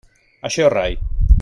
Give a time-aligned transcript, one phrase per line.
[0.49, 0.97] Això rai.